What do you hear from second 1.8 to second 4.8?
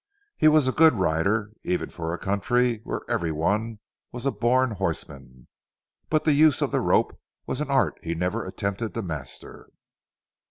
for a country where every one was a born